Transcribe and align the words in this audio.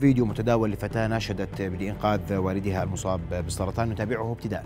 فيديو 0.00 0.24
متداول 0.24 0.70
لفتاة 0.70 1.06
ناشدت 1.06 1.62
بإنقاذ 1.62 2.34
والدها 2.34 2.82
المصاب 2.82 3.20
بالسرطان 3.30 3.90
نتابعه 3.90 4.32
ابتداء. 4.32 4.64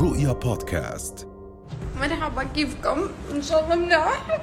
رؤيا 0.00 0.32
بودكاست. 0.32 1.28
مرحبا 2.00 2.42
كيفكم؟ 2.42 3.08
إن 3.32 3.42
شاء 3.42 3.64
الله 3.64 3.76
مناح 3.76 4.40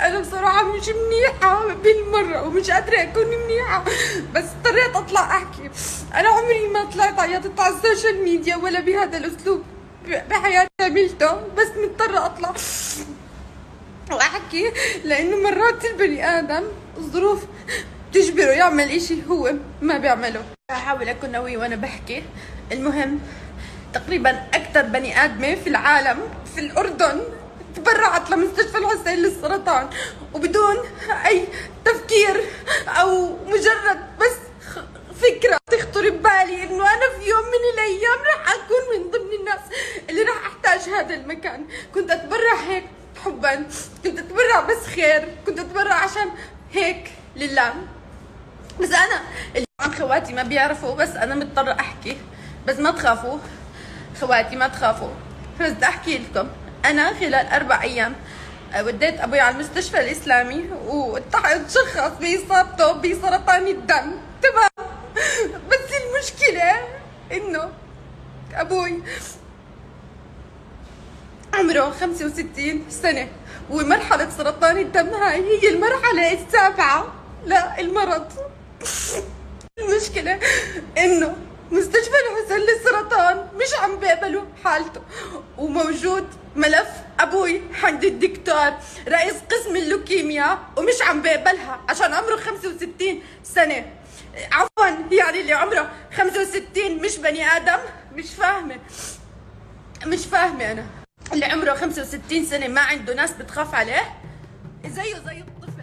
أنا 0.00 0.20
بصراحة 0.20 0.76
مش 0.76 0.88
منيحة 0.88 1.74
بالمرة 1.74 2.46
ومش 2.46 2.70
قادرة 2.70 3.02
أكون 3.02 3.26
منيحة 3.26 3.84
بس 4.34 4.44
اضطريت 4.44 4.96
أطلع 4.96 5.36
أحكي. 5.36 5.70
أنا 6.14 6.28
عمري 6.28 6.68
ما 6.74 6.84
طلعت 6.84 7.18
عيطت 7.18 7.60
على 7.60 7.74
ال 7.74 7.81
social 7.81 8.24
media 8.24 8.56
ولا 8.56 8.80
بهذا 8.80 9.18
الأسلوب 9.18 9.62
بحياتي 10.30 10.70
عملته 10.80 11.32
بس 11.34 11.68
مضطرة 11.84 12.26
أطلع. 12.26 12.54
واحكي 14.10 14.72
لأنه 15.04 15.36
مرات 15.36 15.84
البني 15.84 16.38
آدم 16.38 16.64
الظروف 16.96 17.44
بتجبره 18.10 18.50
يعمل 18.50 18.90
إشي 18.90 19.16
هو 19.28 19.52
ما 19.82 19.98
بيعمله. 19.98 20.42
أحاول 20.70 21.08
أكون 21.08 21.36
قوي 21.36 21.56
وأنا 21.56 21.76
بحكي. 21.76 22.22
المهم 22.72 23.20
تقريبا 23.94 24.30
أكثر 24.54 24.82
بني 24.82 25.24
آدمة 25.24 25.54
في 25.54 25.66
العالم 25.66 26.18
في 26.54 26.60
الأردن 26.60 27.22
تبرعت 27.76 28.30
لمستشفى 28.30 28.78
الحسين 28.78 29.18
للسرطان. 29.18 29.90
وبدون 30.34 30.76
أي 31.26 31.48
تفكير 31.84 32.44
أو 32.88 33.36
مجرد 33.46 34.00
بس 34.20 34.36
فكرة 35.20 35.58
تخطر 35.70 36.10
ببالي 36.10 36.62
إنه 36.62 36.94
أنا 36.94 37.18
في 37.18 37.28
يوم 37.28 37.44
من 37.46 37.62
الأيام 37.74 38.18
رح 38.26 38.54
أكون 38.54 38.82
من 38.96 39.10
ضمن 39.10 39.32
الناس 39.40 39.60
اللي 40.10 40.22
رح 40.22 40.46
أحتاج 40.46 40.80
هذا 40.94 41.14
المكان. 41.14 41.66
كنت 41.94 42.10
أتبرع 42.10 42.54
هيك 42.68 42.84
حبا. 43.24 43.66
بس 44.60 44.86
خير 44.86 45.28
كنت 45.46 45.58
أتبرع 45.58 45.94
عشان 45.94 46.28
هيك 46.72 47.10
لله. 47.36 47.74
بس 48.80 48.92
أنا 48.92 49.20
اللي 49.54 49.66
عن 49.80 49.94
خواتي 49.94 50.32
ما 50.32 50.42
بيعرفوا 50.42 50.94
بس 50.94 51.08
أنا 51.08 51.34
مضطرة 51.34 51.72
أحكي. 51.80 52.16
بس 52.66 52.78
ما 52.78 52.90
تخافوا 52.90 53.38
خواتي 54.20 54.56
ما 54.56 54.68
تخافوا. 54.68 55.10
بس 55.60 55.70
بدي 55.70 55.84
أحكي 55.86 56.18
لكم. 56.18 56.48
أنا 56.84 57.14
خلال 57.14 57.46
أربع 57.46 57.82
أيام 57.82 58.14
وديت 58.80 59.20
أبوي 59.20 59.40
على 59.40 59.54
المستشفى 59.54 60.00
الإسلامي 60.00 60.64
وتشخص 60.86 62.12
بإصابته 62.20 62.92
بسرطان 62.92 63.66
الدم. 63.66 64.12
تمام؟ 64.42 64.90
بس 65.70 65.90
المشكلة 66.02 66.72
إنه 67.32 67.70
أبوي 68.54 69.02
عمره 71.58 71.90
65 71.90 72.84
سنة 72.90 73.28
ومرحلة 73.70 74.30
سرطان 74.30 74.78
الدم 74.78 75.08
هاي 75.08 75.44
هي 75.62 75.68
المرحلة 75.68 76.32
السابعة. 76.32 77.14
للمرض 77.46 78.32
المشكلة 79.78 80.38
إنه 80.98 81.36
مستشفى 81.70 82.14
الحسين 82.30 82.58
للسرطان 82.58 83.48
مش 83.56 83.74
عم 83.82 83.96
بيقبلوا 83.96 84.42
حالته 84.64 85.00
وموجود 85.58 86.26
ملف 86.56 86.88
أبوي 87.20 87.62
عند 87.82 88.04
الدكتور 88.04 88.72
رئيس 89.08 89.34
قسم 89.50 89.76
اللوكيميا 89.76 90.58
ومش 90.76 91.02
عم 91.02 91.22
بيقبلها 91.22 91.80
عشان 91.88 92.12
عمره 92.14 92.36
65 92.36 93.22
سنة. 93.42 93.84
عفوا 94.52 94.86
يعني 95.10 95.40
اللي 95.40 95.52
عمره 95.52 95.90
65 96.16 96.98
مش 97.02 97.16
بني 97.18 97.46
آدم؟ 97.56 97.78
مش 98.14 98.30
فاهمة. 98.34 98.76
مش 100.06 100.26
فاهمة 100.26 100.72
أنا. 100.72 100.86
اللي 101.32 101.44
عمره 101.44 101.74
65 101.74 102.44
سنة 102.44 102.68
ما 102.68 102.80
عنده 102.80 103.14
ناس 103.14 103.32
بتخاف 103.32 103.74
عليه. 103.74 104.02
زيه 104.86 105.18
زي 105.26 105.38
الطفل. 105.40 105.82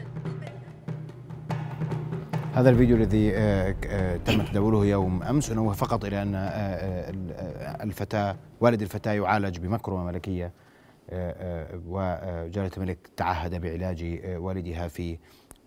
هذا 2.53 2.69
الفيديو 2.69 2.95
الذي 2.95 3.35
آه، 3.35 3.75
آه، 3.85 4.17
تم 4.17 4.45
تداوله 4.45 4.85
يوم 4.85 5.23
أمس 5.23 5.49
إنه 5.49 5.71
فقط 5.71 6.05
إلى 6.05 6.21
أن 6.21 6.35
آه، 6.35 7.83
الفتاة 7.83 8.37
والد 8.61 8.81
الفتاة 8.81 9.11
يعالج 9.11 9.57
بمكرمه 9.59 10.03
ملكية 10.03 10.53
وجلاله 11.85 12.71
الملك 12.77 12.97
تعهد 13.17 13.61
بعلاج 13.61 14.21
والدها 14.25 14.87
في 14.87 15.17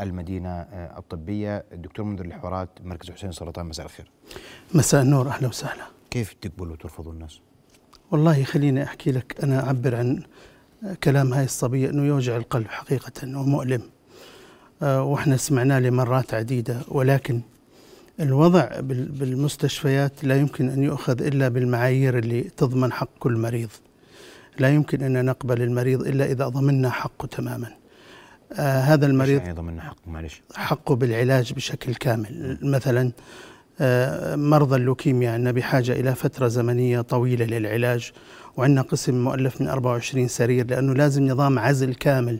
المدينة 0.00 0.50
الطبية. 0.72 1.64
الدكتور 1.72 2.04
منذر 2.04 2.24
الحوارات 2.24 2.68
مركز 2.84 3.10
حسين 3.10 3.28
السرطان 3.30 3.66
مساء 3.66 3.86
الخير. 3.86 4.10
مساء 4.74 5.02
النور 5.02 5.28
أهلا 5.28 5.48
وسهلا. 5.48 5.84
كيف 6.10 6.32
تقبلوا 6.32 6.72
وترفضوا 6.72 7.12
الناس؟ 7.12 7.40
والله 8.10 8.44
خليني 8.44 8.82
أحكي 8.82 9.12
لك 9.12 9.36
أنا 9.42 9.66
أعبر 9.66 9.94
عن 9.94 10.22
كلام 11.04 11.34
هاي 11.34 11.44
الصبية 11.44 11.90
إنه 11.90 12.06
يوجع 12.06 12.36
القلب 12.36 12.66
حقيقة 12.68 13.38
ومؤلم. 13.38 13.82
آه، 14.82 15.02
وإحنا 15.02 15.36
سمعناه 15.36 15.80
لمرات 15.80 16.34
عديدة 16.34 16.80
ولكن 16.88 17.40
الوضع 18.20 18.68
بالمستشفيات 18.80 20.24
لا 20.24 20.36
يمكن 20.36 20.68
أن 20.68 20.82
يؤخذ 20.82 21.22
إلا 21.22 21.48
بالمعايير 21.48 22.18
اللي 22.18 22.42
تضمن 22.42 22.92
حق 22.92 23.08
كل 23.18 23.36
مريض. 23.36 23.68
لا 24.58 24.68
يمكن 24.68 25.02
أن 25.02 25.24
نقبل 25.24 25.62
المريض 25.62 26.06
إلا 26.06 26.24
إذا 26.24 26.48
ضمننا 26.48 26.90
حقه 26.90 27.26
تماما. 27.26 27.68
آه 28.52 28.80
هذا 28.80 29.06
المريض 29.06 29.40
يعني 29.40 29.52
ضمننا 29.52 29.82
حقه؟ 29.82 29.96
معلش. 30.06 30.42
حقه 30.54 30.96
بالعلاج 30.96 31.52
بشكل 31.52 31.94
كامل. 31.94 32.58
مثلا 32.62 33.12
مرضى 34.36 34.76
اللوكيميا 34.76 35.30
عندنا 35.30 35.50
بحاجة 35.52 35.92
إلى 35.92 36.14
فترة 36.14 36.48
زمنية 36.48 37.00
طويلة 37.00 37.44
للعلاج 37.44 38.12
وعندنا 38.56 38.82
قسم 38.82 39.24
مؤلف 39.24 39.60
من 39.60 39.68
24 39.68 40.28
سرير 40.28 40.66
لأنه 40.66 40.94
لازم 40.94 41.26
نظام 41.26 41.58
عزل 41.58 41.94
كامل 41.94 42.38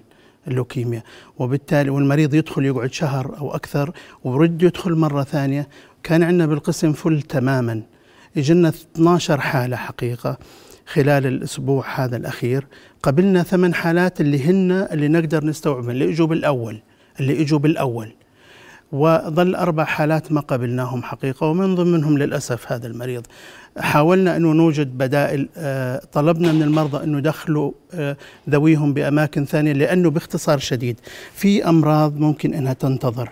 اللوكيميا 0.48 1.02
وبالتالي 1.38 1.91
والمريض 1.91 2.34
يدخل 2.34 2.64
يقعد 2.64 2.92
شهر 2.92 3.38
أو 3.38 3.54
أكثر 3.54 3.91
ويرد 4.25 4.62
يدخل 4.62 4.94
مرة 4.94 5.22
ثانية. 5.22 5.69
كان 6.02 6.22
عندنا 6.22 6.46
بالقسم 6.46 6.92
فل 6.92 7.22
تماما. 7.22 7.82
اجلنا 8.36 8.69
12 8.69 9.41
حالة 9.41 9.76
حقيقة 9.76 10.38
خلال 10.86 11.26
الأسبوع 11.26 11.84
هذا 11.94 12.16
الأخير. 12.16 12.66
قبلنا 13.02 13.42
ثمان 13.42 13.75
حالات 13.75 14.20
اللي 14.20 14.44
هن 14.44 14.70
اللي 14.72 15.08
نقدر 15.08 15.44
نستوعبهم 15.44 15.91
اللي 15.91 16.10
اجوا 16.10 16.26
بالأول 16.26 16.82
اللي 17.20 17.42
اجوا 17.42 17.58
بالأول. 17.58 18.12
وظل 18.92 19.54
أربع 19.54 19.84
حالات 19.84 20.32
ما 20.32 20.41
قبلناهم 20.41 21.02
حقيقة 21.02 21.47
ومن 21.47 21.74
ضمنهم 21.74 22.19
للأسف 22.19 22.72
هذا 22.72 22.86
المريض. 22.86 23.26
حاولنا 23.78 24.36
أنه 24.36 24.52
نوجد 24.52 24.98
بدائل 24.98 25.48
آه، 25.56 26.02
طلبنا 26.12 26.52
من 26.52 26.62
المرضى 26.62 27.04
أنه 27.04 27.19
يدخلوا 27.19 27.72
آه، 27.94 28.16
ذويهم 28.50 28.94
بأماكن 28.94 29.44
ثانية 29.44 29.72
لأنه 29.72 30.10
باختصار 30.10 30.58
شديد 30.58 31.00
في 31.32 31.69
أمراض 31.69 32.16
ممكن 32.16 32.54
أنها 32.54 32.72
تنتظر. 32.72 33.30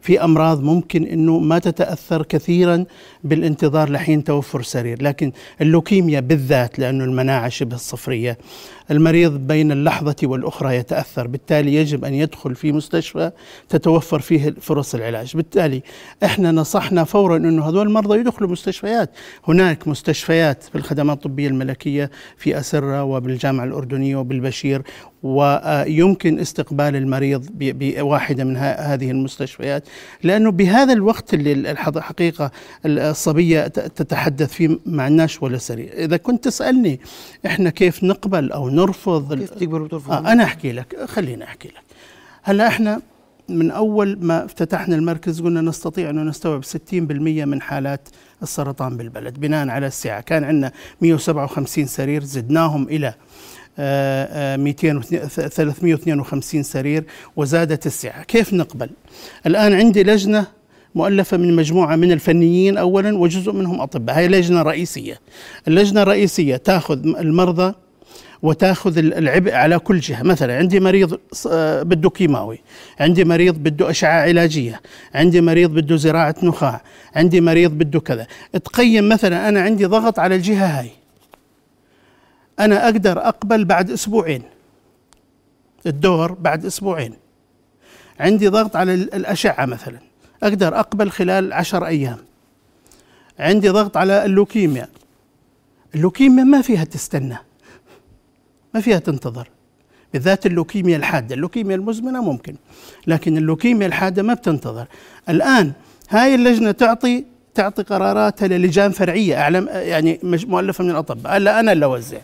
في 0.00 0.24
أمراض 0.24 0.62
ممكن 0.62 1.04
إنه 1.04 1.38
ما 1.38 1.58
تتأثر 1.58 2.22
كثيرا 2.22 2.84
بالانتظار 3.24 3.90
لحين 3.90 4.24
توفر 4.24 4.62
سرير، 4.62 5.02
لكن 5.02 5.32
اللوكيميا 5.60 6.20
بالذات 6.20 6.78
لأنه 6.78 7.04
المناعه 7.04 7.48
شبه 7.48 7.74
الصفريه 7.74 8.38
المريض 8.90 9.32
بين 9.46 9.72
اللحظة 9.72 10.16
والأخرى 10.22 10.76
يتأثر 10.76 11.26
بالتالي 11.26 11.74
يجب 11.74 12.04
أن 12.04 12.14
يدخل 12.14 12.54
في 12.54 12.72
مستشفى 12.72 13.30
تتوفر 13.68 14.20
فيه 14.20 14.54
فرص 14.60 14.94
العلاج. 14.94 15.36
بالتالي 15.36 15.82
إحنا 16.24 16.52
نصحنا 16.52 17.04
فورا 17.04 17.36
أنه 17.36 17.68
هذول 17.68 17.86
المرضى 17.86 18.18
يدخلوا 18.18 18.50
مستشفيات. 18.50 19.10
هناك 19.48 19.88
مستشفيات 19.88 20.62
في 20.62 20.74
الخدمات 20.78 21.16
الطبية 21.16 21.48
الملكية 21.48 22.10
في 22.36 22.58
أسرة 22.58 23.04
وبالجامعة 23.04 23.64
الأردنية 23.64 24.16
وبالبشير 24.16 24.82
ويمكن 25.22 26.38
استقبال 26.38 26.96
المريض 26.96 27.46
بواحدة 27.58 28.44
من 28.44 28.56
هذه 28.56 29.10
المستشفيات. 29.10 29.84
لأنه 30.22 30.50
بهذا 30.50 30.92
الوقت 30.92 31.34
اللي 31.34 31.52
الحقيقة 31.52 32.50
الصبية 32.86 33.66
تتحدث 33.66 34.52
فيه 34.52 34.78
ما 34.86 35.02
عندناش 35.02 35.42
ولا 35.42 35.58
سرير 35.58 35.92
إذا 35.96 36.16
كنت 36.16 36.44
تسألني 36.44 37.00
إحنا 37.46 37.70
كيف 37.70 38.04
نقبل 38.04 38.52
أو 38.52 38.68
نرفض 38.74 39.34
كيف 39.34 39.50
تقبل 39.50 39.82
وترفض 39.82 40.12
آه 40.12 40.32
أنا 40.32 40.44
أحكي 40.44 40.72
لك 40.72 41.04
خليني 41.04 41.44
أحكي 41.44 41.68
لك. 41.68 41.82
هلأ 42.42 42.66
إحنا 42.66 43.00
من 43.48 43.70
أول 43.70 44.18
ما 44.20 44.44
افتتحنا 44.44 44.96
المركز 44.96 45.40
قلنا 45.42 45.60
نستطيع 45.60 46.10
أن 46.10 46.26
نستوعب 46.28 46.64
60% 46.64 46.74
من 47.44 47.62
حالات 47.62 48.08
السرطان 48.42 48.96
بالبلد 48.96 49.40
بناء 49.40 49.68
على 49.68 49.86
السعة. 49.86 50.20
كان 50.20 50.44
عندنا 50.44 50.72
157 51.00 51.86
سرير 51.86 52.24
زدناهم 52.24 52.82
إلى 52.88 53.14
200 53.78 54.88
آه، 54.96 55.00
352 55.48 56.60
آه، 56.60 56.62
سرير 56.62 57.04
وزادت 57.36 57.86
السعة. 57.86 58.22
كيف 58.22 58.52
نقبل؟ 58.54 58.90
الآن 59.46 59.72
عندي 59.74 60.02
لجنة 60.02 60.46
مؤلفة 60.94 61.36
من 61.36 61.56
مجموعة 61.56 61.96
من 61.96 62.12
الفنيين 62.12 62.76
أولا 62.76 63.18
وجزء 63.18 63.52
منهم 63.52 63.80
أطباء. 63.80 64.16
هي 64.18 64.28
لجنة 64.28 64.62
رئيسية. 64.62 65.20
اللجنة 65.68 66.02
الرئيسية 66.02 66.56
تأخذ 66.56 66.98
المرضى 67.06 67.74
وتاخذ 68.42 68.98
العبء 68.98 69.52
على 69.52 69.78
كل 69.78 70.00
جهة. 70.00 70.22
مثلا 70.22 70.58
عندي 70.58 70.80
مريض 70.80 71.18
آه، 71.50 71.82
بده 71.82 72.10
كيماوي 72.10 72.58
عندي 73.00 73.24
مريض 73.24 73.54
بده 73.54 73.90
أشعة 73.90 74.22
علاجية 74.22 74.80
عندي 75.14 75.40
مريض 75.40 75.70
بده 75.70 75.96
زراعة 75.96 76.34
نخاع 76.42 76.80
عندي 77.16 77.40
مريض 77.40 77.70
بده 77.70 78.00
كذا. 78.00 78.26
تقيم 78.64 79.08
مثلا 79.08 79.48
أنا 79.48 79.60
عندي 79.62 79.84
ضغط 79.84 80.18
على 80.18 80.34
الجهة 80.34 80.80
هاي. 80.80 80.90
أنا 82.60 82.84
أقدر 82.84 83.18
أقبل 83.18 83.64
بعد 83.64 83.90
أسبوعين. 83.90 84.42
الدور 85.86 86.32
بعد 86.32 86.64
أسبوعين. 86.66 87.14
عندي 88.20 88.48
ضغط 88.48 88.76
على 88.76 88.94
الأشعة 88.94 89.66
مثلا. 89.66 89.98
أقدر 90.42 90.78
أقبل 90.80 91.10
خلال 91.10 91.52
عشر 91.52 91.86
أيام. 91.86 92.18
عندي 93.38 93.68
ضغط 93.68 93.96
على 93.96 94.24
اللوكيميا. 94.24 94.88
اللوكيميا 95.94 96.44
ما 96.44 96.62
فيها 96.62 96.84
تستنى. 96.84 97.36
ما 98.74 98.80
فيها 98.80 98.98
تنتظر. 98.98 99.48
بالذات 100.12 100.46
اللوكيميا 100.46 100.96
الحادة. 100.96 101.34
اللوكيميا 101.34 101.76
المزمنة 101.76 102.22
ممكن 102.22 102.54
لكن 103.06 103.36
اللوكيميا 103.36 103.86
الحادة 103.86 104.22
ما 104.22 104.34
بتنتظر. 104.34 104.86
الآن 105.28 105.72
هاي 106.10 106.34
اللجنة 106.34 106.70
تعطي 106.70 107.24
تعطي 107.54 107.82
قراراتها 107.82 108.48
للجان 108.48 108.90
فرعية. 108.90 109.40
أعلم 109.40 109.68
يعني 109.72 110.20
مؤلفة 110.22 110.84
من 110.84 110.90
الأطباء 110.90 111.38
لا 111.38 111.60
أنا 111.60 111.72
اللي 111.72 111.84
أوزع. 111.84 112.18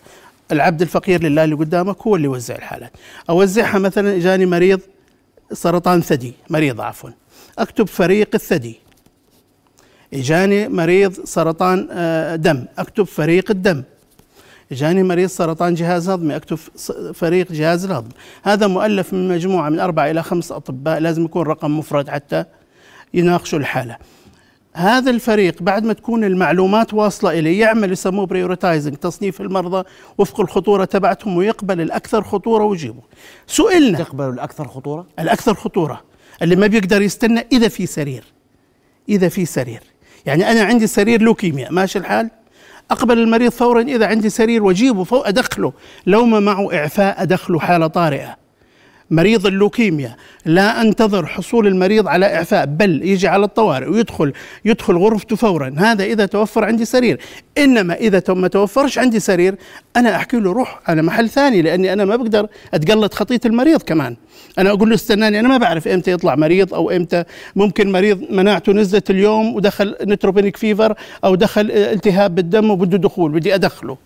العبد 0.52 0.82
الفقير 0.82 1.22
لله 1.22 1.44
اللي 1.44 1.54
قدامك 1.54 1.96
هو 2.06 2.16
اللي 2.16 2.26
يوزع 2.26 2.54
الحالات. 2.56 2.92
أوزعها 3.30 3.78
مثلا 3.78 4.16
إجاني 4.16 4.46
مريض 4.46 4.80
سرطان 5.52 6.00
ثدي 6.00 6.34
مريض 6.50 6.80
عفوا. 6.80 7.10
أكتب 7.58 7.86
فريق 7.86 8.28
الثدي. 8.34 8.80
إجاني 10.14 10.68
مريض 10.68 11.24
سرطان 11.24 11.88
آه، 11.90 12.36
دم. 12.36 12.64
أكتب 12.78 13.04
فريق 13.04 13.50
الدم. 13.50 13.82
جاني 14.72 15.02
مريض 15.02 15.28
سرطان 15.28 15.74
جهاز 15.74 16.08
هضمي 16.08 16.36
اكتب 16.36 16.58
فريق 17.14 17.52
جهاز 17.52 17.84
الهضم. 17.84 18.08
هذا 18.42 18.66
مؤلف 18.66 19.12
من 19.12 19.28
مجموعة 19.28 19.68
من 19.68 19.80
أربع 19.80 20.10
إلى 20.10 20.22
خمس 20.22 20.52
أطباء 20.52 20.98
لازم 20.98 21.24
يكون 21.24 21.42
رقم 21.42 21.78
مفرد 21.78 22.08
حتى 22.08 22.44
يناقشوا 23.14 23.58
الحالة. 23.58 23.96
هذا 24.74 25.10
الفريق 25.10 25.62
بعد 25.62 25.84
ما 25.84 25.92
تكون 25.92 26.24
المعلومات 26.24 26.94
واصلة 26.94 27.38
إليه 27.38 27.60
يعمل 27.60 27.92
يسموه 27.92 28.26
بريورتايزنج 28.26 28.94
تصنيف 28.94 29.40
المرضى 29.40 29.84
وفق 30.18 30.40
الخطورة 30.40 30.84
تبعتهم 30.84 31.36
ويقبل 31.36 31.80
الأكثر 31.80 32.22
خطورة 32.22 32.64
ويجيبه. 32.64 33.02
سئلنا. 33.46 33.98
تقبل 33.98 34.28
الأكثر 34.28 34.68
خطورة؟ 34.68 35.06
الأكثر 35.18 35.54
خطورة. 35.54 36.02
اللي 36.42 36.56
ما 36.56 36.66
بيقدر 36.66 37.02
يستنى 37.02 37.46
إذا 37.52 37.68
في 37.68 37.86
سرير. 37.86 38.24
إذا 39.08 39.28
في 39.28 39.44
سرير. 39.44 39.82
يعني 40.26 40.50
أنا 40.50 40.62
عندي 40.62 40.86
سرير 40.86 41.22
لوكيميا 41.22 41.70
ماشي 41.70 41.98
الحال؟ 41.98 42.30
أقبل 42.90 43.18
المريض 43.18 43.50
فورا 43.50 43.82
إذا 43.82 44.06
عندي 44.06 44.30
سرير 44.30 44.62
واجيبه 44.62 45.04
فوق 45.04 45.28
أدخله. 45.28 45.72
لو 46.06 46.24
ما 46.24 46.40
معه 46.40 46.74
إعفاء 46.74 47.22
أدخله 47.22 47.58
حالة 47.58 47.86
طارئة. 47.86 48.39
مريض 49.10 49.46
اللوكيميا 49.46 50.16
لا 50.44 50.80
أنتظر 50.80 51.26
حصول 51.26 51.66
المريض 51.66 52.08
على 52.08 52.34
إعفاء 52.34 52.66
بل 52.66 53.02
يجي 53.04 53.28
على 53.28 53.44
الطوارئ 53.44 53.86
ويدخل 53.86 54.32
يدخل 54.64 54.96
غرفته 54.96 55.36
فورا. 55.36 55.74
هذا 55.78 56.04
إذا 56.04 56.26
توفر 56.26 56.64
عندي 56.64 56.84
سرير. 56.84 57.20
إنما 57.58 57.94
إذا 57.94 58.22
ما 58.28 58.48
توفرش 58.48 58.98
عندي 58.98 59.20
سرير 59.20 59.54
أنا 59.96 60.16
أحكي 60.16 60.36
له 60.36 60.52
روح 60.52 60.80
على 60.86 61.02
محل 61.02 61.28
ثاني 61.28 61.62
لأني 61.62 61.92
أنا 61.92 62.04
ما 62.04 62.16
بقدر 62.16 62.46
أتقلد 62.74 63.14
خطية 63.14 63.40
المريض 63.46 63.82
كمان. 63.82 64.16
أنا 64.58 64.70
أقول 64.70 64.88
له 64.88 64.94
استناني 64.94 65.40
أنا 65.40 65.48
ما 65.48 65.56
بعرف 65.56 65.88
إمتى 65.88 66.12
يطلع 66.12 66.34
مريض 66.34 66.74
أو 66.74 66.90
إمتى 66.90 67.24
ممكن 67.56 67.92
مريض 67.92 68.22
مناعته 68.30 68.72
نزلت 68.72 69.10
اليوم 69.10 69.54
ودخل 69.54 69.96
neutropenic 70.02 70.56
fever 70.56 70.94
أو 71.24 71.34
دخل 71.34 71.70
التهاب 71.70 72.34
بالدم 72.34 72.70
وبده 72.70 72.98
دخول 72.98 73.32
بدي 73.32 73.54
أدخله. 73.54 73.96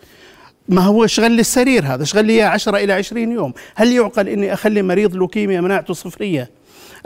ما 0.69 0.83
هو 0.83 1.07
شغل 1.07 1.31
لي 1.31 1.41
السرير 1.41 1.85
هذا؟ 1.85 2.05
شغل 2.05 2.25
لي 2.25 2.43
10 2.43 2.77
إلى 2.77 2.93
20 2.93 3.33
يوم. 3.33 3.53
هل 3.75 3.93
يعقل 3.93 4.29
إني 4.29 4.53
أخلي 4.53 4.83
مريض 4.83 5.15
لوكيميا 5.15 5.61
مناعته 5.61 5.95
صفرية؟ 5.95 6.51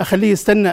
أخليه 0.01 0.31
يستنى 0.31 0.69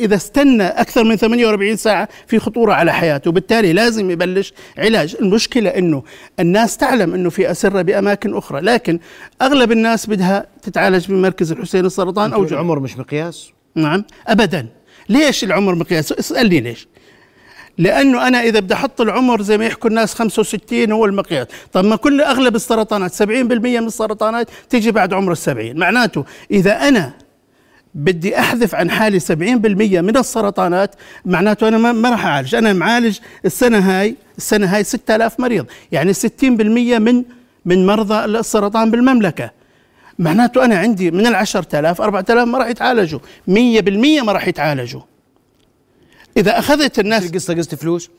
إذا 0.00 0.14
استنى 0.14 0.62
أكثر 0.62 1.04
من 1.04 1.16
48 1.16 1.76
ساعة 1.76 2.08
في 2.26 2.38
خطورة 2.38 2.72
على 2.72 2.92
حياته 2.92 3.28
وبالتالي 3.28 3.72
لازم 3.72 4.10
يبلش 4.10 4.52
علاج. 4.78 5.16
المشكلة 5.20 5.70
إنه 5.70 6.02
الناس 6.40 6.76
تعلم 6.76 7.14
إنه 7.14 7.30
في 7.30 7.50
أسرة 7.50 7.82
بأماكن 7.82 8.36
أخرى 8.36 8.60
لكن 8.60 8.98
أغلب 9.42 9.72
الناس 9.72 10.06
بدها 10.06 10.46
تتعالج 10.62 11.08
بمركز 11.08 11.52
الحسين 11.52 11.86
السرطان 11.86 12.32
أو 12.32 12.44
العمر 12.44 12.80
مش 12.80 12.98
مقياس؟ 12.98 13.50
نعم 13.74 14.04
ابدا. 14.26 14.66
ليش 15.08 15.44
العمر 15.44 15.74
مقياس؟ 15.74 16.12
اسألني 16.12 16.60
ليش. 16.60 16.88
لأنه 17.78 18.28
أنا 18.28 18.42
إذا 18.42 18.60
بدي 18.60 18.74
أحط 18.74 19.00
العمر 19.00 19.42
زي 19.42 19.58
ما 19.58 19.66
يحكوا 19.66 19.90
الناس 19.90 20.14
65 20.14 20.92
هو 20.92 21.04
المقياس. 21.04 21.46
طب 21.72 21.84
ما 21.84 21.96
كل 21.96 22.20
أغلب 22.20 22.56
السرطانات 22.56 23.14
70% 23.14 23.22
من 23.30 23.86
السرطانات 23.86 24.48
تيجي 24.70 24.90
بعد 24.90 25.12
عمر 25.12 25.32
السبعين. 25.32 25.78
معناته 25.78 26.24
إذا 26.50 26.88
أنا 26.88 27.12
بدي 27.94 28.38
أحذف 28.38 28.74
عن 28.74 28.90
حالي 28.90 29.20
70% 29.20 30.00
من 30.00 30.16
السرطانات 30.16 30.94
معناته 31.24 31.68
أنا 31.68 31.92
ما 31.92 32.10
راح 32.10 32.26
أعالج. 32.26 32.54
أنا 32.54 32.72
معالج 32.72 33.18
السنة 33.44 33.78
هاي 33.78 34.16
السنة 34.38 34.76
هاي 34.76 34.84
6000 34.84 35.40
مريض. 35.40 35.66
يعني 35.92 36.12
60% 36.14 36.18
من 36.98 37.24
من 37.64 37.86
مرضى 37.86 38.24
السرطان 38.24 38.90
بالمملكة. 38.90 39.50
معناته 40.18 40.64
أنا 40.64 40.78
عندي 40.78 41.10
من 41.10 41.26
ال 41.26 41.34
10000 41.34 42.00
4000 42.00 42.48
ما 42.48 42.58
راح 42.58 42.68
يتعالجوا. 42.68 43.20
100% 43.48 44.22
ما 44.22 44.32
راح 44.32 44.48
يتعالجوا. 44.48 45.00
إذا 46.36 46.58
أخذت 46.58 46.98
الناس 46.98 47.26
القصة؟ 47.26 47.54
قصه 47.54 47.76
فلوس؟ 47.76 48.10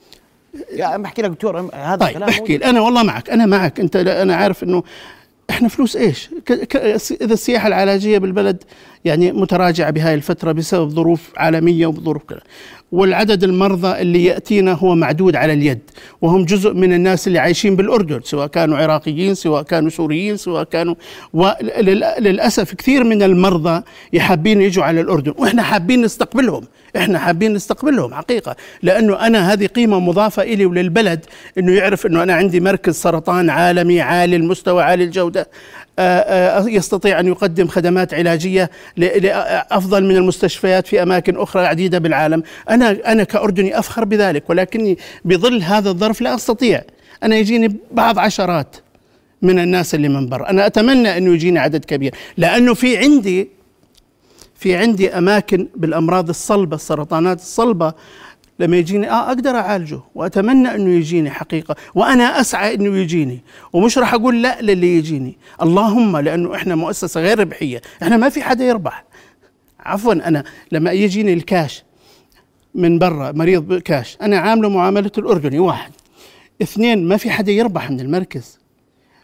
يا 0.72 0.96
بحكي 0.96 1.22
لك 1.22 1.30
دكتور 1.30 1.70
هذا 1.74 1.96
طيب 1.96 2.18
بحكي 2.18 2.56
أنا 2.56 2.80
والله 2.80 3.02
معك 3.02 3.30
أنا 3.30 3.46
معك. 3.46 3.80
أنت 3.80 3.96
أنا 3.96 4.36
عارف 4.36 4.62
إنه 4.62 4.82
إحنا 5.50 5.68
فلوس 5.68 5.96
إيش؟ 5.96 6.30
إذا 7.20 7.34
السياحة 7.34 7.68
العلاجية 7.68 8.18
بالبلد 8.18 8.62
يعني 9.04 9.32
متراجعة 9.32 9.90
بهاي 9.90 10.14
الفترة 10.14 10.52
بسبب 10.52 10.88
ظروف 10.88 11.30
عالمية 11.36 11.86
وظروف 11.86 12.22
كذا. 12.22 12.40
والعدد 12.92 13.44
المرضى 13.44 14.00
اللي 14.00 14.24
يأتينا 14.24 14.72
هو 14.72 14.94
معدود 14.94 15.36
على 15.36 15.52
اليد 15.52 15.78
وهم 16.20 16.44
جزء 16.44 16.72
من 16.74 16.92
الناس 16.92 17.26
اللي 17.26 17.38
عايشين 17.38 17.76
بالأردن 17.76 18.20
سواء 18.24 18.46
كانوا 18.46 18.78
عراقيين 18.78 19.34
سواء 19.34 19.62
كانوا 19.62 19.90
سوريين 19.90 20.36
سواء 20.36 20.64
كانوا 20.64 20.94
وللاسف 21.32 22.74
كثير 22.74 23.04
من 23.04 23.22
المرضى 23.22 23.82
يحابين 24.12 24.62
يجوا 24.62 24.84
على 24.84 25.00
الأردن 25.00 25.34
وإحنا 25.38 25.62
حابين 25.62 26.02
نستقبلهم. 26.02 26.64
إحنا 26.96 27.18
حابين 27.18 27.52
نستقبلهم 27.52 28.14
حقيقة. 28.14 28.56
لأنه 28.82 29.26
أنا 29.26 29.52
هذه 29.52 29.66
قيمة 29.66 30.00
مضافة 30.00 30.42
إلي 30.42 30.66
وللبلد 30.66 31.24
إنه 31.58 31.72
يعرف 31.72 32.06
إنه 32.06 32.22
أنا 32.22 32.34
عندي 32.34 32.60
مركز 32.60 32.94
سرطان 32.94 33.50
عالمي 33.50 34.00
عالي 34.00 34.36
المستوى 34.36 34.82
عالي 34.82 35.04
الجودة. 35.04 35.48
آه، 35.98 36.02
آه، 36.02 36.68
يستطيع 36.68 37.20
أن 37.20 37.26
يقدم 37.26 37.68
خدمات 37.68 38.14
علاجية 38.14 38.70
أفضل 39.70 40.04
من 40.04 40.16
المستشفيات 40.16 40.86
في 40.86 41.02
أماكن 41.02 41.36
أخرى 41.36 41.66
عديدة 41.66 41.98
بالعالم، 41.98 42.42
أنا 42.70 43.12
أنا 43.12 43.24
كأردني 43.24 43.78
أفخر 43.78 44.04
بذلك 44.04 44.50
ولكني 44.50 44.98
بظل 45.24 45.62
هذا 45.62 45.90
الظرف 45.90 46.20
لا 46.20 46.34
أستطيع، 46.34 46.82
أنا 47.22 47.36
يجيني 47.36 47.76
بعض 47.90 48.18
عشرات 48.18 48.76
من 49.42 49.58
الناس 49.58 49.94
اللي 49.94 50.08
من 50.08 50.28
برا، 50.28 50.50
أنا 50.50 50.66
أتمنى 50.66 51.16
انه 51.16 51.34
يجيني 51.34 51.58
عدد 51.58 51.84
كبير، 51.84 52.14
لأنه 52.36 52.74
في 52.74 52.96
عندي 52.96 53.48
في 54.62 54.76
عندي 54.76 55.18
أماكن 55.18 55.68
بالأمراض 55.76 56.28
الصلبة 56.28 56.76
السرطانات 56.76 57.40
الصلبة 57.40 57.94
لما 58.58 58.76
يجيني 58.76 59.10
آه 59.10 59.28
أقدر 59.28 59.50
أعالجه 59.50 60.00
وأتمنى 60.14 60.74
إنه 60.74 60.90
يجيني 60.90 61.30
حقيقة 61.30 61.76
وأنا 61.94 62.40
أسعى 62.40 62.74
إنه 62.74 62.96
يجيني 62.98 63.40
ومش 63.72 63.98
راح 63.98 64.14
أقول 64.14 64.42
لا 64.42 64.60
للي 64.60 64.96
يجيني. 64.96 65.38
اللهم 65.62 66.16
لأنه 66.16 66.54
إحنا 66.54 66.74
مؤسسة 66.74 67.20
غير 67.20 67.38
ربحية 67.38 67.80
إحنا 68.02 68.16
ما 68.16 68.28
في 68.28 68.42
حدا 68.42 68.64
يربح. 68.64 69.04
عفوا 69.80 70.12
أنا 70.12 70.44
لما 70.72 70.92
يجيني 70.92 71.32
الكاش 71.32 71.84
من 72.74 72.98
برا 72.98 73.32
مريض 73.32 73.74
كاش 73.74 74.18
أنا 74.22 74.38
عامله 74.38 74.68
معاملة 74.68 75.12
الاردني 75.18 75.58
واحد. 75.58 75.92
اثنين 76.62 77.08
ما 77.08 77.16
في 77.16 77.30
حدا 77.30 77.52
يربح 77.52 77.90
من 77.90 78.00
المركز. 78.00 78.58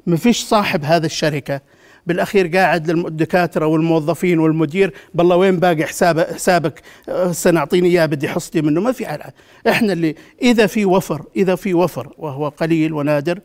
ما 0.07 0.17
فيش 0.17 0.43
صاحب 0.45 0.85
هذا 0.85 1.07
الشركة. 1.07 1.61
بالأخير 2.09 2.47
قاعد 2.57 2.91
للدكاترة 2.91 3.67
والموظفين 3.67 4.39
والمدير 4.39 4.93
بالله 5.15 5.37
وين 5.37 5.57
باقي 5.57 5.85
حساب 5.85 6.21
حسابك؟ 6.21 6.83
هسه 7.09 7.57
اعطيني 7.57 7.89
إياه 7.89 8.07
بدي 8.07 8.29
حصتي 8.29 8.63
منه. 8.63 8.81
ما 8.81 8.93
في 8.93 9.07
حال 9.07 9.21
إحنا 9.69 9.93
اللي 9.93 10.15
إذا 10.43 10.67
في 10.67 10.85
وفر 10.85 11.23
إذا 11.37 11.55
في 11.55 11.75
وفر 11.75 12.13
وهو 12.19 12.49
قليل 12.49 12.93
ونادر 12.93 13.39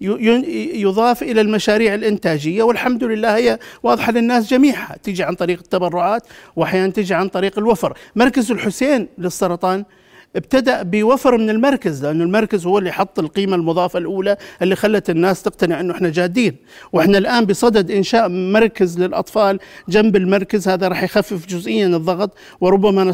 يضاف 0.00 1.22
إلى 1.22 1.40
المشاريع 1.40 1.94
الإنتاجية 1.94 2.62
والحمد 2.62 3.04
لله 3.04 3.36
هي 3.36 3.58
واضحة 3.82 4.12
للناس 4.12 4.50
جميعها. 4.50 4.96
تيجي 5.02 5.22
عن 5.22 5.34
طريق 5.34 5.58
التبرعات 5.58 6.22
واحيانا 6.56 6.92
تيجي 6.92 7.14
عن 7.14 7.28
طريق 7.28 7.58
الوفر. 7.58 7.98
مركز 8.16 8.50
الحسين 8.50 9.08
للسرطان 9.18 9.84
ابتدأ 10.36 10.82
بوفر 10.82 11.36
من 11.38 11.50
المركز 11.50 12.04
لأن 12.04 12.22
المركز 12.22 12.66
هو 12.66 12.78
اللي 12.78 12.92
حط 12.92 13.18
القيمة 13.18 13.56
المضافة 13.56 13.98
الأولى 13.98 14.36
اللي 14.62 14.76
خلت 14.76 15.10
الناس 15.10 15.42
تقتنع 15.42 15.80
أنه 15.80 15.94
إحنا 15.94 16.08
جادين. 16.08 16.56
وإحنا 16.92 17.18
الآن 17.18 17.44
بصدد 17.44 17.90
إنشاء 17.90 18.28
مركز 18.28 18.98
للأطفال 18.98 19.58
جنب 19.88 20.16
المركز 20.16 20.68
هذا 20.68 20.88
راح 20.88 21.02
يخفف 21.02 21.46
جزئيا 21.46 21.86
الضغط 21.86 22.30
وربما 22.60 23.04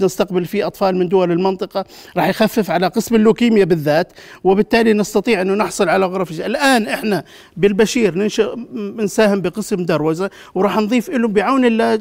نستقبل, 0.00 0.44
فيه 0.44 0.66
أطفال 0.66 0.96
من 0.96 1.08
دول 1.08 1.30
المنطقة 1.32 1.84
راح 2.16 2.28
يخفف 2.28 2.70
على 2.70 2.86
قسم 2.86 3.14
اللوكيميا 3.14 3.64
بالذات 3.64 4.12
وبالتالي 4.44 4.92
نستطيع 4.92 5.42
أنه 5.42 5.54
نحصل 5.54 5.88
على 5.88 6.06
غرف 6.06 6.30
الآن 6.30 6.88
إحنا 6.88 7.24
بالبشير 7.56 8.14
ننشئ 8.14 8.56
نساهم 8.96 9.40
بقسم 9.40 9.84
دروزة 9.84 10.30
وراح 10.54 10.76
نضيف 10.78 11.10
له 11.10 11.28
بعون 11.28 11.64
الله 11.64 12.00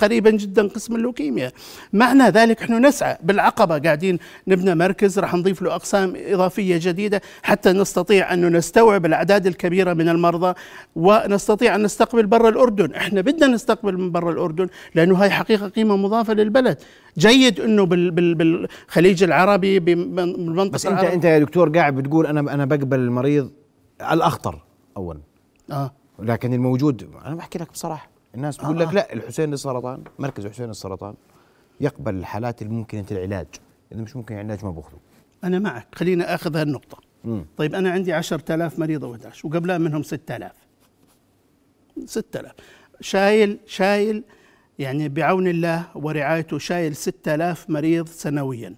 قريبا 0.00 0.30
جدا 0.30 0.68
قسم 0.68 0.96
اللوكيميا. 0.96 1.52
معنى 1.92 2.24
ذلك 2.28 2.62
نحن 2.62 2.86
نسعى 2.86 3.18
بالعقبة 3.22 3.78
قاعدين 3.84 4.18
نبنى 4.48 4.74
مركز 4.74 5.18
راح 5.18 5.34
نضيف 5.34 5.62
له 5.62 5.74
أقسام 5.74 6.12
إضافية 6.16 6.78
جديدة 6.82 7.20
حتى 7.42 7.72
نستطيع 7.72 8.34
أن 8.34 8.56
نستوعب 8.56 9.06
الأعداد 9.06 9.46
الكبيرة 9.46 9.92
من 9.92 10.08
المرضى 10.08 10.54
ونستطيع 10.96 11.74
أن 11.74 11.82
نستقبل 11.82 12.26
برا 12.26 12.48
الأردن، 12.48 12.94
إحنا 12.94 13.20
بدنا 13.20 13.46
نستقبل 13.46 13.98
من 13.98 14.12
برا 14.12 14.30
الأردن 14.32 14.68
لأنه 14.94 15.22
هاي 15.22 15.30
حقيقة 15.30 15.68
قيمة 15.68 15.96
مضافة 15.96 16.32
للبلد، 16.32 16.78
جيد 17.18 17.60
إنه 17.60 17.86
بال 17.86 18.10
بال 18.10 18.34
بالخليج 18.34 19.22
العربي 19.22 19.78
بالمنطقة 19.78 20.74
بس 20.74 20.86
أنت 20.86 21.00
أنت 21.00 21.24
يا 21.24 21.38
دكتور 21.38 21.68
قاعد 21.68 21.94
بتقول 21.94 22.26
أنا 22.26 22.40
أنا 22.40 22.64
بقبل 22.64 22.98
المريض 22.98 23.50
الأخطر 24.12 24.62
اولا. 24.96 25.20
آه. 25.70 25.92
لكن 26.18 26.52
الموجود 26.52 27.08
أنا 27.24 27.34
بحكي 27.34 27.58
لك 27.58 27.72
بصراحة 27.72 28.08
الناس 28.34 28.56
بتقول 28.56 28.82
آه. 28.82 28.84
لك 28.84 28.94
لا 28.94 29.12
الحسين 29.12 29.50
للسرطان 29.50 30.02
مركز 30.18 30.46
حسين 30.46 30.66
للسرطان 30.66 31.14
يقبل 31.80 32.14
الحالات 32.14 32.62
الممكنة 32.62 33.04
العلاج. 33.10 33.46
اذا 33.94 34.02
مش 34.02 34.16
ممكن 34.16 34.34
العلاج 34.34 34.64
ما 34.64 34.70
باخذه 34.70 34.98
أنا 35.44 35.58
معك. 35.58 35.86
خلينا 35.94 36.34
أخذ 36.34 36.56
هالنقطة. 36.56 36.98
مم. 37.24 37.44
طيب 37.56 37.74
أنا 37.74 37.90
عندي 37.90 38.12
10000 38.12 38.78
مريض 38.78 39.04
أو 39.04 39.12
11 39.14 39.46
وقبلها 39.48 39.78
منهم 39.78 40.02
6000 40.02 40.52
6000 42.06 42.52
شايل 43.00 43.58
شايل 43.66 44.24
يعني 44.78 45.08
بعون 45.08 45.48
الله 45.48 45.84
ورعايته 45.94 46.58
شايل 46.58 46.96
6000 46.96 47.70
مريض 47.70 48.08
سنويا. 48.08 48.74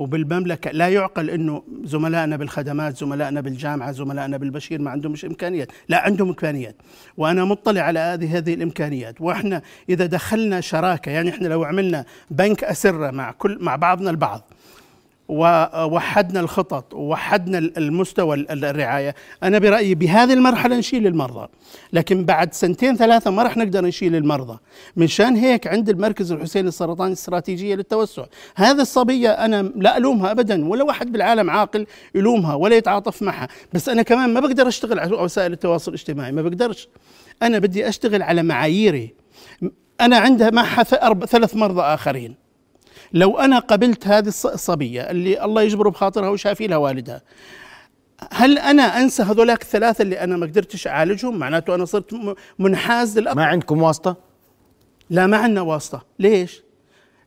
وبالمملكة 0.00 0.70
لا 0.70 0.88
يعقل 0.88 1.30
أنه 1.30 1.62
زملائنا 1.84 2.36
بالخدمات 2.36 2.96
زملائنا 2.96 3.40
بالجامعة 3.40 3.92
زملائنا 3.92 4.36
بالبشير 4.36 4.80
ما 4.82 4.90
عندهم 4.90 5.14
إمكانيات. 5.24 5.68
لا 5.88 5.98
عندهم 6.00 6.28
إمكانيات. 6.28 6.76
وأنا 7.16 7.44
مطلع 7.44 7.80
على 7.82 7.98
هذه 7.98 8.36
هذه 8.36 8.54
الإمكانيات. 8.54 9.20
وإحنا 9.20 9.62
إذا 9.88 10.06
دخلنا 10.06 10.60
شراكة 10.60 11.10
يعني 11.10 11.30
إحنا 11.30 11.48
لو 11.48 11.64
عملنا 11.64 12.04
بنك 12.30 12.64
أسرة 12.64 13.10
مع 13.10 13.30
كل 13.30 13.58
مع 13.60 13.76
بعضنا 13.76 14.10
البعض 14.10 14.52
ووحدنا 15.30 16.40
الخطط 16.40 16.94
ووحدنا 16.94 17.58
المستوى 17.58 18.46
الرعاية. 18.50 19.14
أنا 19.42 19.58
برأيي 19.58 19.94
بهذه 19.94 20.32
المرحلة 20.32 20.76
نشيل 20.78 21.06
المرضى. 21.06 21.48
لكن 21.92 22.24
بعد 22.24 22.54
سنتين 22.54 22.96
ثلاثة 22.96 23.30
ما 23.30 23.42
راح 23.42 23.56
نقدر 23.56 23.84
نشيل 23.84 24.16
المرضى. 24.16 24.58
منشان 24.96 25.36
هيك 25.36 25.66
عند 25.66 25.88
المركز 25.88 26.32
الحسين 26.32 26.68
السرطاني 26.68 27.12
استراتيجية 27.12 27.74
للتوسع. 27.74 28.24
هذه 28.56 28.80
الصبية 28.80 29.30
أنا 29.30 29.62
لا 29.76 29.96
ألومها 29.96 30.30
أبدا 30.30 30.68
ولا 30.68 30.84
واحد 30.84 31.12
بالعالم 31.12 31.50
عاقل 31.50 31.86
يلومها 32.14 32.54
ولا 32.54 32.76
يتعاطف 32.76 33.22
معها. 33.22 33.48
بس 33.72 33.88
أنا 33.88 34.02
كمان 34.02 34.34
ما 34.34 34.40
بقدر 34.40 34.68
أشتغل 34.68 34.98
على 34.98 35.16
وسائل 35.16 35.52
التواصل 35.52 35.90
الاجتماعي 35.90 36.32
ما 36.32 36.42
بقدرش. 36.42 36.88
أنا 37.42 37.58
بدي 37.58 37.88
أشتغل 37.88 38.22
على 38.22 38.42
معاييري. 38.42 39.14
أنا 40.00 40.18
عندها 40.18 40.50
معها 40.50 40.82
ثلاث 41.26 41.56
مرضى 41.56 41.80
آخرين. 41.80 42.39
لو 43.12 43.38
أنا 43.38 43.58
قبلت 43.58 44.06
هذه 44.06 44.28
الصبية 44.28 45.10
اللي 45.10 45.44
الله 45.44 45.62
يجبر 45.62 45.88
بخاطرها 45.88 46.28
وشافي 46.28 46.66
لها 46.66 46.76
والدها 46.76 47.22
هل 48.32 48.58
أنا 48.58 48.82
أنسى 48.82 49.22
هذولاك 49.22 49.62
الثلاثة 49.62 50.02
اللي 50.02 50.20
أنا 50.20 50.36
ما 50.36 50.46
قدرتش 50.46 50.86
أعالجهم؟ 50.86 51.38
معناته 51.38 51.74
أنا 51.74 51.84
صرت 51.84 52.14
منحاز 52.58 53.18
للأب. 53.18 53.36
ما 53.36 53.44
عندكم 53.44 53.82
واسطة؟ 53.82 54.16
لا 55.10 55.26
ما 55.26 55.36
عندنا 55.36 55.60
واسطة. 55.60 56.04
ليش؟ 56.18 56.62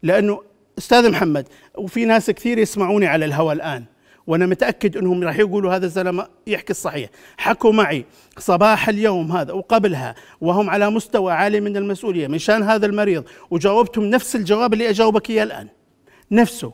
لأنه 0.03 0.41
أستاذ 0.77 1.11
محمد 1.11 1.47
وفي 1.75 2.05
ناس 2.05 2.31
كثير 2.31 2.57
يسمعوني 2.57 3.07
على 3.07 3.25
الهوى 3.25 3.53
الآن. 3.53 3.85
وأنا 4.27 4.45
متأكد 4.45 4.97
أنهم 4.97 5.23
راح 5.23 5.39
يقولوا 5.39 5.75
هذا 5.75 5.85
الزلمة 5.85 6.27
يحكي 6.47 6.69
الصحيح. 6.69 7.09
حكوا 7.37 7.71
معي 7.71 8.05
صباح 8.37 8.89
اليوم 8.89 9.31
هذا 9.31 9.53
وقبلها 9.53 10.15
وهم 10.41 10.69
على 10.69 10.89
مستوى 10.89 11.33
عالي 11.33 11.59
من 11.59 11.77
المسؤولية 11.77 12.27
من 12.27 12.37
شان 12.37 12.63
هذا 12.63 12.85
المريض 12.85 13.23
وجاوبتهم 13.51 14.05
نفس 14.05 14.35
الجواب 14.35 14.73
اللي 14.73 14.89
أجاوبك 14.89 15.29
إياه 15.29 15.43
الآن. 15.43 15.67
نفسه. 16.31 16.73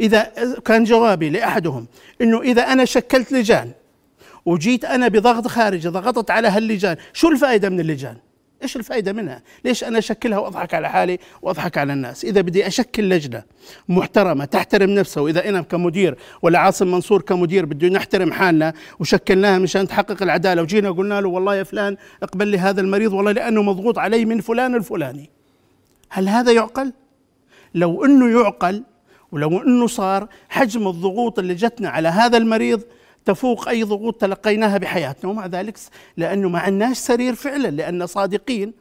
إذا 0.00 0.32
كان 0.64 0.84
جوابي 0.84 1.30
لأحدهم 1.30 1.86
إنه 2.20 2.42
إذا 2.42 2.62
أنا 2.62 2.84
شكلت 2.84 3.32
لجان 3.32 3.72
وجيت 4.46 4.84
أنا 4.84 5.08
بضغط 5.08 5.46
خارجي 5.46 5.88
ضغطت 5.88 6.30
على 6.30 6.48
هاللجان 6.48 6.96
شو 7.12 7.28
الفائدة 7.28 7.68
من 7.68 7.80
اللجان؟ 7.80 8.16
إيش 8.62 8.76
الفائده 8.76 9.12
منها؟ 9.12 9.42
ليش 9.64 9.84
أنا 9.84 9.98
أشكلها 9.98 10.38
وأضحك 10.38 10.74
على 10.74 10.88
حالي 10.88 11.18
وأضحك 11.42 11.78
على 11.78 11.92
الناس؟ 11.92 12.24
إذا 12.24 12.40
بدي 12.40 12.66
أشكل 12.66 13.08
لجنة 13.08 13.42
محترمة 13.88 14.44
تحترم 14.44 14.90
نفسها 14.90 15.20
وإذا 15.20 15.48
أنا 15.48 15.62
كمدير 15.62 16.18
ولا 16.42 16.58
عاصم 16.58 16.90
منصور 16.90 17.22
كمدير 17.22 17.64
بده 17.64 17.88
نحترم 17.88 18.32
حالنا 18.32 18.72
وشكلناها 19.00 19.58
مشان 19.58 19.88
تحقق 19.88 20.22
العدالة 20.22 20.62
وجينا 20.62 20.90
قلنا 20.90 21.20
له 21.20 21.28
والله 21.28 21.54
يا 21.54 21.62
فلان 21.62 21.96
اقبل 22.22 22.48
لي 22.48 22.58
هذا 22.58 22.80
المريض 22.80 23.12
والله 23.12 23.32
لأنه 23.32 23.62
مضغوط 23.62 23.98
علي 23.98 24.24
من 24.24 24.40
فلان 24.40 24.74
الفلاني. 24.74 25.30
هل 26.10 26.28
هذا 26.28 26.52
يعقل؟ 26.52 26.92
لو 27.74 28.04
إنه 28.04 28.40
يعقل 28.40 28.82
ولو 29.32 29.62
إنه 29.62 29.86
صار 29.86 30.28
حجم 30.48 30.88
الضغوط 30.88 31.38
اللي 31.38 31.54
جتنا 31.54 31.88
على 31.88 32.08
هذا 32.08 32.36
المريض 32.36 32.82
تفوق 33.24 33.68
أي 33.68 33.82
ضغوط 33.82 34.20
تلقيناها 34.20 34.78
بحياتنا. 34.78 35.30
ومع 35.30 35.46
ذلك 35.46 35.78
لأنه 36.16 36.48
ما 36.48 36.58
عندناش 36.58 36.96
سرير 36.96 37.34
فعلا 37.34 37.68
لأن 37.68 38.06
صادقين. 38.06 38.72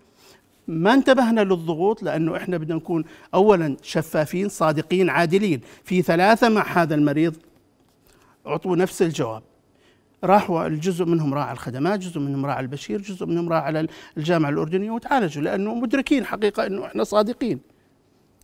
ما 0.67 0.93
انتبهنا 0.93 1.41
للضغوط 1.41 2.03
لأنه 2.03 2.37
إحنا 2.37 2.57
بدنا 2.57 2.75
نكون 2.75 3.03
اولا 3.33 3.77
شفافين 3.81 4.49
صادقين 4.49 5.09
عادلين. 5.09 5.61
في 5.83 6.01
ثلاثة 6.01 6.49
مع 6.49 6.81
هذا 6.81 6.95
المريض 6.95 7.35
اعطوا 8.47 8.75
نفس 8.75 9.01
الجواب. 9.01 9.43
راحوا 10.23 10.67
الجزء 10.67 11.05
منهم 11.05 11.33
راح 11.33 11.45
على 11.45 11.53
الخدمات 11.53 11.99
جزء 11.99 12.19
منهم 12.19 12.45
راح 12.45 12.55
على 12.55 12.63
البشير 12.63 13.01
جزء 13.01 13.25
منهم 13.25 13.49
راح 13.49 13.63
على 13.63 13.87
الجامعة 14.17 14.49
الأردنية 14.49 14.91
وتعالجوا. 14.91 15.43
لأنه 15.43 15.75
مدركين 15.75 16.25
حقيقة 16.25 16.67
إنه 16.67 16.85
إحنا 16.85 17.03
صادقين. 17.03 17.59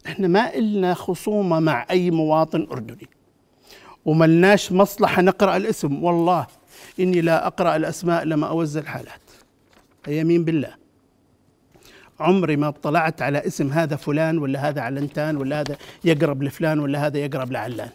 إحنا 0.05 0.27
ما 0.27 0.55
إلنا 0.55 0.93
خصومة 0.93 1.59
مع 1.59 1.85
أي 1.91 2.11
مواطن 2.11 2.67
أردني. 2.71 3.09
وملناش 4.05 4.71
مصلحة 4.71 5.21
نقرأ 5.21 5.57
الاسم 5.57 6.03
والله 6.03 6.47
إني 6.99 7.21
لا 7.21 7.47
أقرأ 7.47 7.75
الأسماء 7.75 8.23
لما 8.23 8.47
أوزع 8.47 8.81
الحالات. 8.81 9.21
يمين 10.07 10.45
بالله. 10.45 10.75
عمري 12.19 12.55
ما 12.55 12.67
اطلعت 12.67 13.21
على 13.21 13.47
اسم 13.47 13.71
هذا 13.71 13.95
فلان 13.95 14.37
ولا 14.37 14.69
هذا 14.69 14.81
علنتان 14.81 15.37
ولا 15.37 15.61
هذا 15.61 15.77
يقرب 16.03 16.43
لفلان 16.43 16.79
ولا 16.79 17.07
هذا 17.07 17.17
يقرب 17.17 17.51
لعلان. 17.51 17.89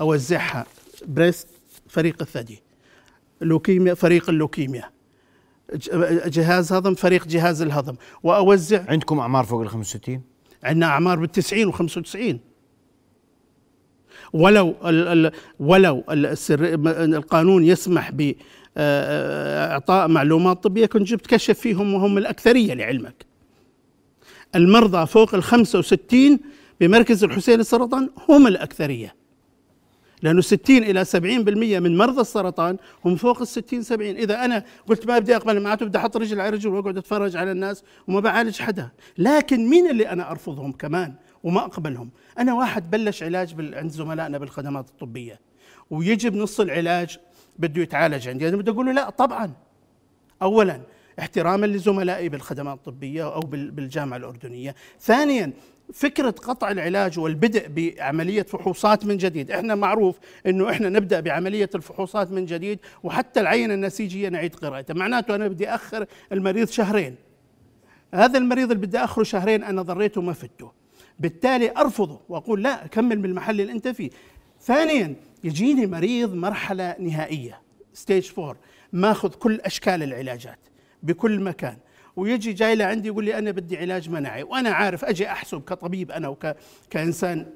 أوزعها 0.00 0.66
بريست 1.06 1.48
فريق 1.88 2.16
الثدي. 2.20 2.62
لوكيميا 3.40 3.94
فريق 3.94 4.28
اللوكيميا. 4.28 4.90
جهاز 6.26 6.72
هضم 6.72 6.94
فريق 6.94 7.26
جهاز 7.26 7.62
الهضم. 7.62 7.94
وأوزع 8.22 8.84
عندكم 8.88 9.18
أعمار 9.18 9.44
فوق 9.44 9.60
ال 9.60 9.68
65 9.68 10.22
عندنا 10.64 10.86
أعمار 10.86 11.18
بالتسعين 11.18 11.68
وخمسة 11.68 11.98
وتسعين. 11.98 12.51
ولو 14.32 14.74
ولو 15.60 16.04
القانون 16.08 17.64
يسمح 17.64 18.10
ب 18.10 18.32
إعطاء 18.76 20.08
معلومات 20.08 20.62
طبية 20.62 20.86
كنت 20.86 21.02
جبت 21.02 21.26
كشف 21.26 21.58
فيهم 21.58 21.94
وهم 21.94 22.18
الأكثرية 22.18 22.74
لعلمك. 22.74 23.26
المرضى 24.54 25.06
فوق 25.06 25.34
ال 25.34 25.42
65 25.42 26.38
بمركز 26.80 27.24
الحسين 27.24 27.58
للسرطان 27.58 28.10
هم 28.28 28.46
الأكثرية. 28.46 29.14
لأنه 30.22 30.40
60 30.40 30.76
إلى 30.82 31.04
70% 31.04 31.16
من 31.80 31.96
مرضى 31.96 32.20
السرطان 32.20 32.76
هم 33.04 33.16
فوق 33.16 33.40
ال 33.40 33.46
60 33.48 33.82
70 33.82 34.16
إذا 34.16 34.44
أنا 34.44 34.64
قلت 34.88 35.06
ما 35.06 35.18
بدي 35.18 35.36
أقبل 35.36 35.60
معناته 35.60 35.86
بدي 35.86 35.98
أحط 35.98 36.16
رجل 36.16 36.40
على 36.40 36.50
رجل 36.50 36.70
وأقعد 36.70 36.96
أتفرج 36.96 37.36
على 37.36 37.52
الناس 37.52 37.84
وما 38.08 38.20
بعالج 38.20 38.60
حدا 38.60 38.88
لكن 39.18 39.68
مين 39.68 39.90
اللي 39.90 40.08
أنا 40.08 40.30
أرفضهم 40.30 40.72
كمان 40.72 41.14
وما 41.42 41.60
أقبلهم. 41.64 42.10
أنا 42.38 42.54
واحد 42.54 42.90
بلش 42.90 43.22
علاج 43.22 43.74
عند 43.74 43.90
زملائنا 43.90 44.38
بالخدمات 44.38 44.88
الطبية 44.88 45.40
ويجي 45.90 46.30
بنص 46.30 46.60
العلاج 46.60 47.18
بده 47.58 47.82
يتعالج 47.82 48.28
عندي. 48.28 48.48
أنا 48.48 48.56
بدي 48.56 48.70
أقول 48.70 48.86
له 48.86 48.92
لا 48.92 49.10
طبعا. 49.10 49.52
اولا 50.42 50.80
احتراما 51.18 51.66
لزملائي 51.66 52.28
بالخدمات 52.28 52.78
الطبية 52.78 53.34
أو 53.34 53.40
بالجامعة 53.50 54.16
الأردنية. 54.16 54.74
ثانيا 55.00 55.52
فكرة 55.92 56.30
قطع 56.30 56.70
العلاج 56.70 57.18
والبدء 57.18 57.68
بعملية 57.68 58.42
فحوصات 58.42 59.06
من 59.06 59.16
جديد. 59.16 59.50
إحنا 59.50 59.74
معروف 59.74 60.18
إنه 60.46 60.70
إحنا 60.70 60.88
نبدأ 60.88 61.20
بعملية 61.20 61.70
الفحوصات 61.74 62.32
من 62.32 62.46
جديد 62.46 62.78
وحتى 63.02 63.40
العينة 63.40 63.74
النسيجية 63.74 64.28
نعيد 64.28 64.54
قراءتها. 64.54 64.94
معناته 64.94 65.34
أنا 65.34 65.48
بدي 65.48 65.68
أخر 65.68 66.06
المريض 66.32 66.68
شهرين. 66.68 67.16
هذا 68.14 68.38
المريض 68.38 68.70
اللي 68.70 68.86
بدي 68.86 68.98
آخره 68.98 69.22
شهرين 69.22 69.64
أنا 69.64 69.82
ضريته 69.82 70.20
ما 70.20 70.32
فته 70.32 70.81
بالتالي 71.22 71.72
أرفضه 71.76 72.20
وأقول 72.28 72.62
لا 72.62 72.86
كمل 72.86 73.16
بالمحل 73.16 73.60
اللي 73.60 73.72
أنت 73.72 73.88
فيه. 73.88 74.10
ثانيا 74.60 75.14
يجيني 75.44 75.86
مريض 75.86 76.34
مرحلة 76.34 76.96
نهائية 76.98 77.60
stage 77.94 78.22
four 78.22 78.56
ماخذ 78.92 79.34
كل 79.34 79.60
أشكال 79.60 80.02
العلاجات 80.02 80.58
بكل 81.02 81.40
مكان. 81.40 81.76
ويجي 82.16 82.52
جاي 82.52 82.74
لعندي 82.74 83.08
يقول 83.08 83.24
لي 83.24 83.38
أنا 83.38 83.50
بدي 83.50 83.78
علاج 83.78 84.10
مناعي 84.10 84.42
وأنا 84.42 84.70
عارف 84.70 85.04
أجي 85.04 85.26
أحسب 85.26 85.60
كطبيب 85.64 86.10
أنا 86.10 86.28
وكانسان 86.28 87.46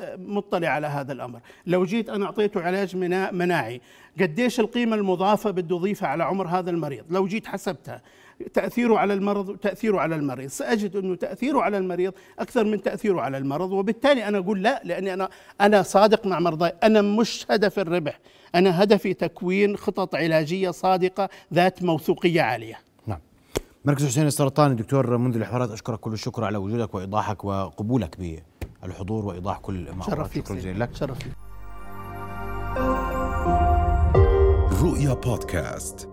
آه، 0.00 0.16
مطلع 0.16 0.68
على 0.68 0.86
هذا 0.86 1.12
الأمر. 1.12 1.40
لو 1.66 1.84
جيت 1.84 2.08
أنا 2.08 2.26
أعطيته 2.26 2.60
علاج 2.62 2.96
مناعي 3.32 3.80
قديش 4.20 4.60
القيمة 4.60 4.96
المضافة 4.96 5.50
بده 5.50 5.76
يضيفها 5.76 6.08
على 6.08 6.24
عمر 6.24 6.48
هذا 6.48 6.70
المريض؟ 6.70 7.04
لو 7.10 7.26
جيت 7.26 7.46
حسبتها 7.46 8.02
تاثيره 8.54 8.98
على 8.98 9.14
المرض 9.14 9.48
وتاثيره 9.48 10.00
على 10.00 10.14
المريض. 10.14 10.48
سأجد 10.48 10.96
أنه 10.96 11.16
تاثيره 11.16 11.60
على 11.60 11.78
المريض 11.78 12.12
أكثر 12.38 12.64
من 12.64 12.82
تاثيره 12.82 13.20
على 13.20 13.38
المرض 13.38 13.72
وبالتالي 13.72 14.28
أنا 14.28 14.38
أقول 14.38 14.62
لا 14.62 14.80
لأني 14.84 15.14
أنا 15.14 15.28
أنا 15.60 15.82
صادق 15.82 16.26
مع 16.26 16.40
مرضاي. 16.40 16.72
أنا 16.82 17.02
مش 17.02 17.46
هدف 17.50 17.78
الربح. 17.78 18.20
أنا 18.54 18.82
هدفي 18.82 19.14
تكوين 19.14 19.76
خطط 19.76 20.14
علاجية 20.14 20.70
صادقة 20.70 21.28
ذات 21.54 21.82
موثوقية 21.82 22.42
عالية. 22.42 22.78
نعم. 23.06 23.18
مركز 23.84 24.06
حسين 24.06 24.26
السرطاني 24.26 24.74
دكتور 24.74 25.16
منذ 25.16 25.36
الحوارات 25.36 25.70
أشكرك 25.70 26.00
كل 26.00 26.12
الشكر 26.12 26.44
على 26.44 26.58
وجودك 26.58 26.94
وإيضاحك 26.94 27.44
وقبولك 27.44 28.40
بالحضور 28.82 29.24
وإيضاح 29.24 29.58
كل 29.58 29.92
ما 29.92 30.04
شرف 30.04 30.34
شكرا 30.34 30.56
جزيلا 30.56 30.84
لك. 30.84 30.94
شرف 30.94 31.18
لي 31.26 31.32
رؤيا 34.82 35.14
بودكاست. 35.14 36.11